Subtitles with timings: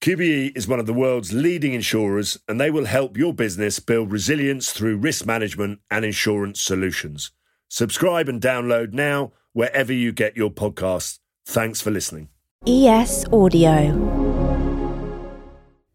[0.00, 4.12] QBE is one of the world's leading insurers and they will help your business build
[4.12, 7.32] resilience through risk management and insurance solutions.
[7.68, 11.18] Subscribe and download now wherever you get your podcasts.
[11.46, 12.28] Thanks for listening.
[12.64, 14.16] ES Audio.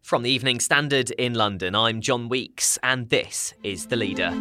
[0.02, 4.34] From the Evening Standard in London, I'm John Weeks, and this is The Leader.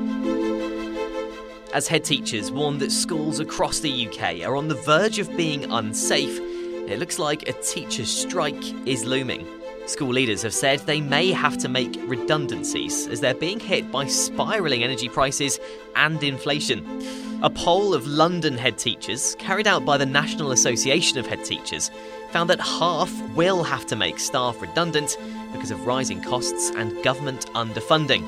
[1.74, 5.72] As head teachers warn that schools across the UK are on the verge of being
[5.72, 6.42] unsafe,
[6.88, 9.48] it looks like a teacher's strike is looming.
[9.86, 14.06] School leaders have said they may have to make redundancies as they're being hit by
[14.06, 15.60] spiralling energy prices
[15.96, 17.02] and inflation.
[17.44, 21.92] A poll of London head teachers, carried out by the National Association of Head Teachers,
[22.32, 25.18] found that half will have to make staff redundant
[25.52, 28.24] because of rising costs and government underfunding.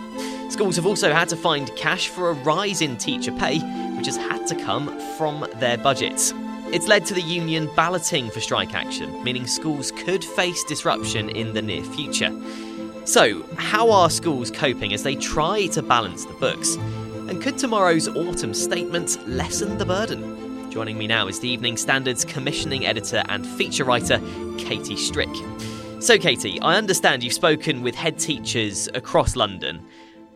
[0.51, 3.59] Schools have also had to find cash for a rise in teacher pay,
[3.95, 6.33] which has had to come from their budgets.
[6.73, 11.53] It's led to the union balloting for strike action, meaning schools could face disruption in
[11.53, 12.33] the near future.
[13.05, 16.75] So, how are schools coping as they try to balance the books?
[17.27, 20.71] And could tomorrow's autumn statement lessen the burden?
[20.71, 24.19] Joining me now is the Evening Standard's commissioning editor and feature writer,
[24.57, 25.29] Katie Strick.
[25.99, 29.85] So, Katie, I understand you've spoken with head teachers across London.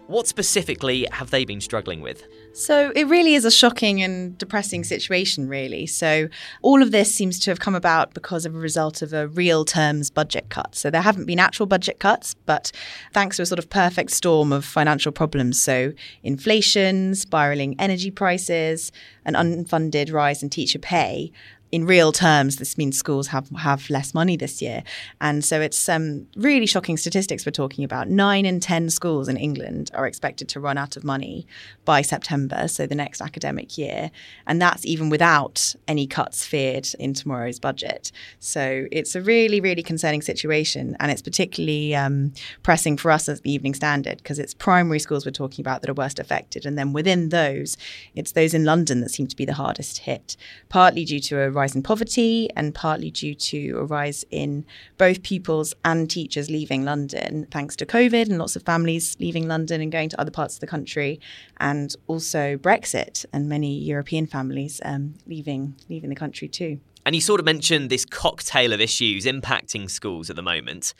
[0.07, 2.27] What specifically have they been struggling with?
[2.53, 5.85] So it really is a shocking and depressing situation, really.
[5.85, 6.27] So
[6.61, 9.63] all of this seems to have come about because of a result of a real
[9.63, 10.75] terms budget cut.
[10.75, 12.71] So there haven't been actual budget cuts, but
[13.13, 15.61] thanks to a sort of perfect storm of financial problems.
[15.61, 15.93] So
[16.23, 18.91] inflation, spiraling energy prices,
[19.25, 21.31] an unfunded rise in teacher pay,
[21.71, 24.83] in real terms, this means schools have have less money this year,
[25.21, 28.09] and so it's um, really shocking statistics we're talking about.
[28.09, 31.45] Nine in ten schools in England are expected to run out of money
[31.85, 34.09] by September, so the next academic year,
[34.47, 38.11] and that's even without any cuts feared in tomorrow's budget.
[38.39, 43.41] So it's a really, really concerning situation, and it's particularly um, pressing for us as
[43.41, 46.79] the Evening Standard because it's primary schools we're talking about that are worst affected, and
[46.79, 47.77] then within those,
[48.15, 50.35] it's those in London that seem to be the hardest hit,
[50.67, 54.65] partly due to a rise in poverty and partly due to a rise in
[54.97, 59.81] both pupils and teachers leaving London thanks to COVID and lots of families leaving London
[59.81, 61.19] and going to other parts of the country,
[61.57, 66.79] and also Brexit and many European families um, leaving leaving the country too.
[67.05, 70.93] And you sort of mentioned this cocktail of issues impacting schools at the moment.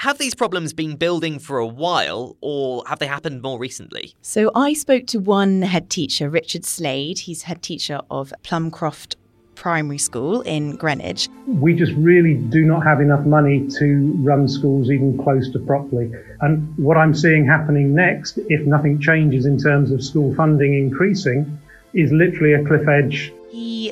[0.00, 4.14] Have these problems been building for a while or have they happened more recently?
[4.20, 7.20] So I spoke to one head teacher, Richard Slade.
[7.20, 9.16] He's head teacher of Plumcroft
[9.56, 11.28] primary school in Greenwich.
[11.46, 16.12] We just really do not have enough money to run schools even close to properly.
[16.40, 21.58] And what I'm seeing happening next, if nothing changes in terms of school funding increasing,
[21.94, 23.32] is literally a cliff edge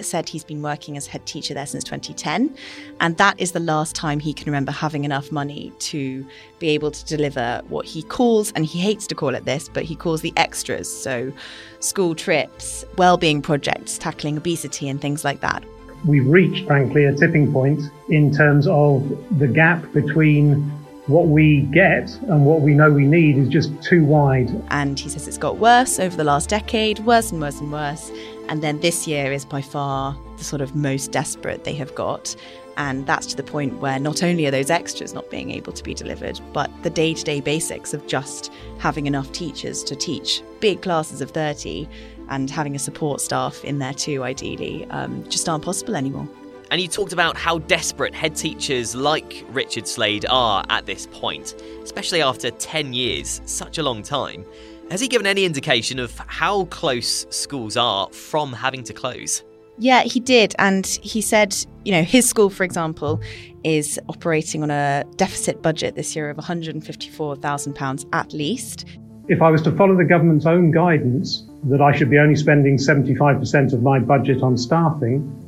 [0.03, 2.55] said he's been working as head teacher there since 2010,
[3.01, 6.27] and that is the last time he can remember having enough money to
[6.59, 9.85] be able to deliver what he calls, and he hates to call it this, but
[9.85, 10.93] he calls the extras.
[10.93, 11.33] So,
[11.81, 15.65] school trips, well-being projects, tackling obesity, and things like that.
[16.05, 20.71] We've reached, frankly, a tipping point in terms of the gap between
[21.07, 24.51] what we get and what we know we need is just too wide.
[24.69, 28.11] And he says it's got worse over the last decade, worse and worse and worse.
[28.49, 32.35] And then this year is by far the sort of most desperate they have got.
[32.77, 35.85] And that's to the point where not only are those extras not being able to
[35.85, 40.43] be delivered, but the day to day basics of just having enough teachers to teach
[40.61, 41.89] big classes of 30
[42.31, 46.29] and having a support staff in there too, ideally, um, just aren't possible anymore.
[46.75, 51.55] And you talked about how desperate head teachers like Richard Slade are at this point,
[51.85, 54.45] especially after 10 years, such a long time.
[54.91, 59.45] Has he given any indication of how close schools are from having to close?
[59.79, 60.57] Yeah, he did.
[60.59, 63.21] And he said, you know, his school, for example,
[63.63, 68.85] is operating on a deficit budget this year of £154,000 at least.
[69.29, 72.79] If I was to follow the government's own guidance, that I should be only spending
[72.79, 75.44] 75% of my budget on staffing,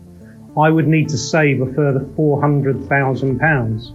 [0.59, 3.93] I would need to save a further £400,000,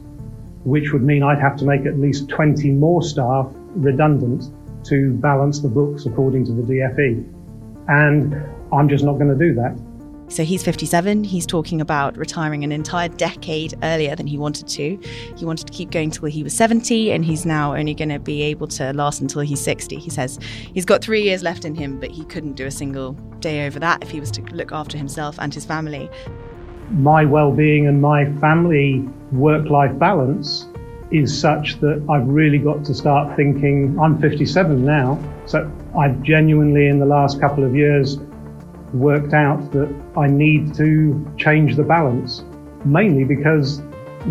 [0.63, 4.43] which would mean I'd have to make at least 20 more staff redundant
[4.85, 7.25] to balance the books according to the DFE.
[7.87, 8.35] And
[8.71, 9.75] I'm just not going to do that.
[10.31, 11.25] So he's 57.
[11.25, 14.97] He's talking about retiring an entire decade earlier than he wanted to.
[15.35, 18.19] He wanted to keep going till he was 70, and he's now only going to
[18.19, 19.97] be able to last until he's 60.
[19.97, 20.39] He says
[20.73, 23.11] he's got three years left in him, but he couldn't do a single
[23.41, 26.09] day over that if he was to look after himself and his family.
[26.89, 30.67] My well being and my family work life balance
[31.11, 33.97] is such that I've really got to start thinking.
[33.99, 38.17] I'm 57 now, so I've genuinely, in the last couple of years,
[38.93, 42.43] worked out that I need to change the balance,
[42.85, 43.81] mainly because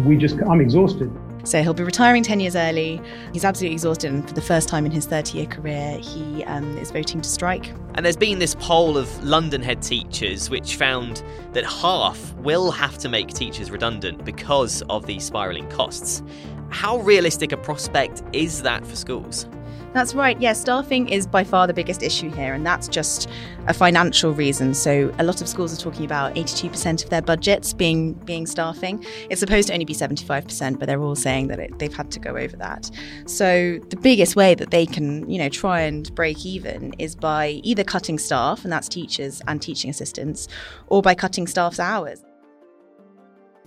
[0.07, 1.11] we just, I'm exhausted.
[1.45, 3.01] So he'll be retiring 10 years early.
[3.33, 6.77] He's absolutely exhausted, and for the first time in his 30 year career, he um,
[6.79, 7.73] is voting to strike.
[7.95, 11.23] And there's been this poll of London head teachers which found
[11.53, 16.23] that half will have to make teachers redundant because of these spiralling costs.
[16.71, 19.47] How realistic a prospect is that for schools?
[19.93, 20.41] That's right.
[20.41, 23.29] Yeah, staffing is by far the biggest issue here, and that's just
[23.67, 24.73] a financial reason.
[24.73, 29.05] So a lot of schools are talking about 82% of their budgets being being staffing.
[29.31, 32.21] It's supposed to only be 75%, but they're all saying that it, they've had to
[32.21, 32.89] go over that.
[33.27, 37.61] So the biggest way that they can, you know, try and break even is by
[37.65, 40.47] either cutting staff, and that's teachers and teaching assistants,
[40.87, 42.25] or by cutting staff's hours.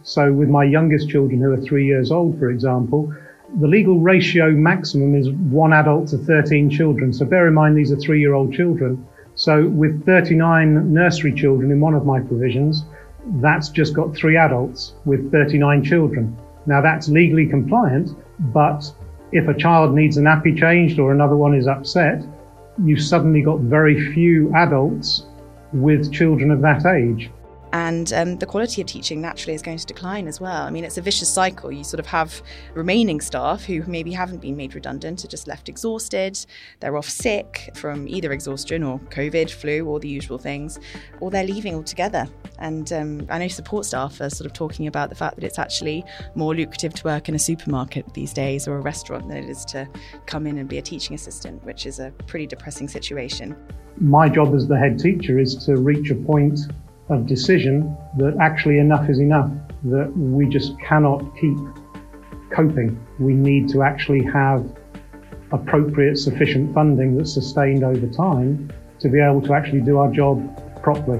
[0.04, 3.14] So with my youngest children who are three years old, for example,
[3.60, 7.14] the legal ratio maximum is one adult to 13 children.
[7.14, 9.06] So bear in mind these are three year old children.
[9.36, 12.86] So with 39 nursery children in one of my provisions,
[13.42, 16.38] that's just got three adults with 39 children.
[16.66, 18.10] Now that's legally compliant,
[18.54, 18.84] but
[19.32, 22.24] if a child needs a nappy changed or another one is upset,
[22.84, 25.26] you've suddenly got very few adults
[25.74, 27.30] with children of that age
[27.74, 30.62] and um, the quality of teaching naturally is going to decline as well.
[30.62, 31.72] I mean, it's a vicious cycle.
[31.72, 32.44] You sort of have
[32.76, 36.38] remaining staff who maybe haven't been made redundant, are just left exhausted,
[36.80, 40.80] they're off sick from either exhaustion or COVID, flu, or the usual things,
[41.20, 42.28] or they're leaving altogether.
[42.60, 45.58] And um, I know support staff are sort of talking about the fact that it's
[45.58, 46.06] actually
[46.36, 49.66] more lucrative to work in a supermarket these days or a restaurant than it is
[49.66, 49.90] to
[50.28, 53.56] come in and be a teaching assistant, which is a pretty depressing situation.
[53.98, 56.60] My job as the head teacher is to reach a point
[57.10, 59.52] of decision that actually enough is enough,
[59.86, 61.58] that we just cannot keep
[62.52, 63.00] coping.
[63.20, 64.66] We need to actually have
[65.52, 70.82] appropriate, sufficient funding that's sustained over time to be able to actually do our job
[70.82, 71.20] properly.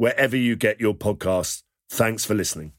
[0.00, 1.62] wherever you get your podcasts.
[1.90, 2.72] Thanks for listening.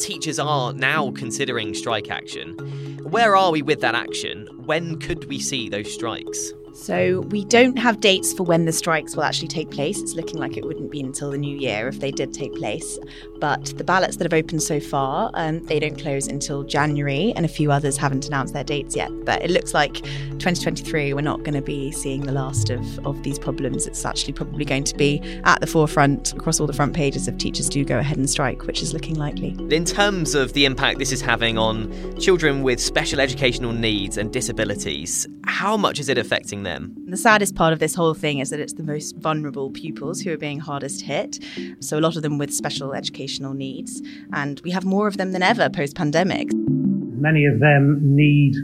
[0.00, 2.58] Teachers are now considering strike action.
[3.04, 4.48] Where are we with that action?
[4.66, 6.52] When could we see those strikes?
[6.74, 10.00] So we don't have dates for when the strikes will actually take place.
[10.02, 12.98] It's looking like it wouldn't be until the new year if they did take place.
[13.38, 17.44] But the ballots that have opened so far, um, they don't close until January, and
[17.44, 19.10] a few others haven't announced their dates yet.
[19.24, 23.22] But it looks like 2023, we're not going to be seeing the last of, of
[23.22, 23.86] these problems.
[23.86, 27.38] It's actually probably going to be at the forefront across all the front pages if
[27.38, 29.56] teachers do go ahead and strike, which is looking likely.
[29.70, 34.32] In terms of the impact this is having on children with special educational needs and
[34.32, 36.94] disabilities, how much is it affecting them.
[37.06, 40.32] The saddest part of this whole thing is that it's the most vulnerable pupils who
[40.32, 41.38] are being hardest hit.
[41.80, 44.02] So, a lot of them with special educational needs.
[44.32, 46.48] And we have more of them than ever post pandemic.
[46.52, 48.56] Many of them need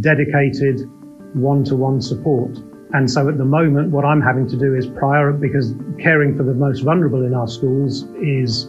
[0.00, 0.80] dedicated
[1.34, 2.56] one-to-one support.
[2.94, 6.42] And so at the moment, what I'm having to do is prior, because caring for
[6.42, 8.66] the most vulnerable in our schools is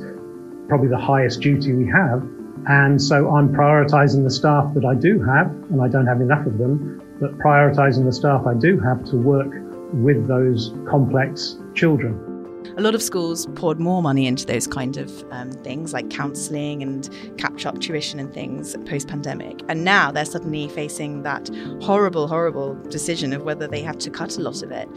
[0.67, 2.21] probably the highest duty we have.
[2.67, 6.45] And so I'm prioritizing the staff that I do have, and I don't have enough
[6.45, 9.51] of them, but prioritizing the staff I do have to work
[9.93, 12.28] with those complex children
[12.77, 16.81] a lot of schools poured more money into those kind of um, things like counselling
[16.81, 19.61] and catch up tuition and things post pandemic.
[19.67, 21.49] And now they're suddenly facing that
[21.81, 24.87] horrible, horrible decision of whether they have to cut a lot of it.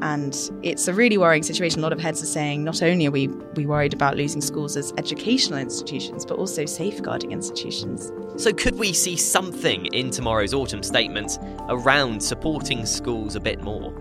[0.00, 1.80] And it's a really worrying situation.
[1.80, 4.76] A lot of heads are saying not only are we, we worried about losing schools
[4.76, 8.12] as educational institutions, but also safeguarding institutions.
[8.36, 13.92] So, could we see something in tomorrow's autumn statement around supporting schools a bit more?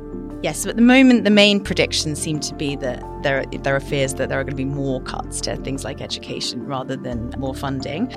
[0.44, 3.80] Yes, so at the moment, the main predictions seem to be that there, there are
[3.80, 7.34] fears that there are going to be more cuts to things like education rather than
[7.40, 8.14] more funding.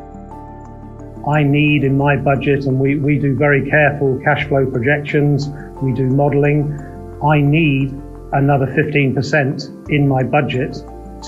[1.27, 5.49] I need in my budget, and we, we do very careful cash flow projections,
[5.83, 6.79] we do modelling.
[7.25, 7.93] I need
[8.33, 10.75] another 15% in my budget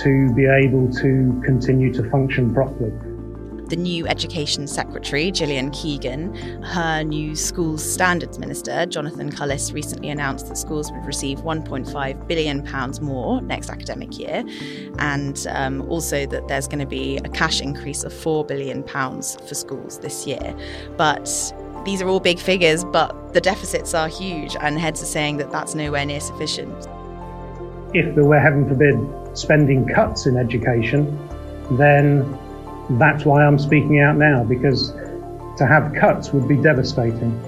[0.02, 2.92] to be able to continue to function properly
[3.72, 10.48] the new Education Secretary, Gillian Keegan, her new Schools Standards Minister, Jonathan Gullis, recently announced
[10.48, 12.68] that schools would receive £1.5 billion
[13.00, 14.44] more next academic year,
[14.98, 19.54] and um, also that there's going to be a cash increase of £4 billion for
[19.54, 20.54] schools this year.
[20.98, 21.24] But
[21.86, 25.50] these are all big figures, but the deficits are huge, and heads are saying that
[25.50, 26.76] that's nowhere near sufficient.
[27.94, 28.98] If there were, heaven forbid,
[29.34, 31.06] spending cuts in education,
[31.78, 32.38] then
[32.90, 34.92] that's why I'm speaking out now, because
[35.56, 37.40] to have cuts would be devastating.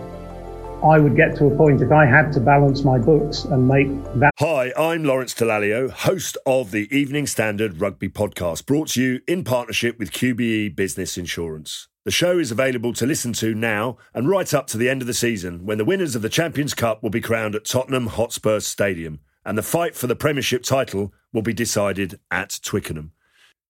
[0.85, 3.89] I would get to a point if I had to balance my books and make
[4.17, 4.31] that.
[4.39, 9.45] Hi, I'm Lawrence Dallaglio, host of the Evening Standard Rugby Podcast, brought to you in
[9.45, 11.89] partnership with QBE Business Insurance.
[12.05, 15.07] The show is available to listen to now and right up to the end of
[15.07, 18.61] the season when the winners of the Champions Cup will be crowned at Tottenham Hotspur
[18.61, 23.13] Stadium and the fight for the Premiership title will be decided at Twickenham.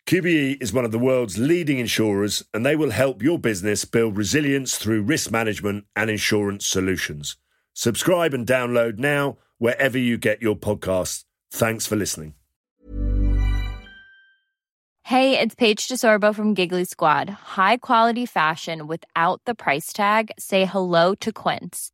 [0.06, 4.18] QBE is one of the world's leading insurers, and they will help your business build
[4.18, 7.36] resilience through risk management and insurance solutions.
[7.72, 11.24] Subscribe and download now wherever you get your podcasts.
[11.50, 12.34] Thanks for listening.
[15.04, 17.30] Hey, it's Paige DeSorbo from Giggly Squad.
[17.30, 20.32] High quality fashion without the price tag?
[20.38, 21.93] Say hello to Quince.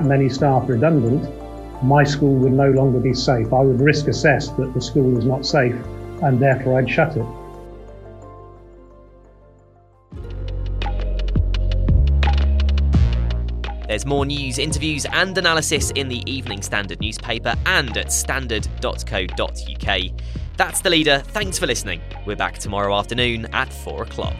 [0.00, 1.28] many staff redundant,
[1.82, 3.52] my school would no longer be safe.
[3.52, 5.74] I would risk assess that the school is not safe
[6.22, 7.26] and therefore I'd shut it.
[13.86, 20.00] There's more news, interviews, and analysis in the Evening Standard newspaper and at standard.co.uk.
[20.56, 21.18] That's the leader.
[21.26, 22.00] Thanks for listening.
[22.24, 24.36] We're back tomorrow afternoon at 4 o'clock.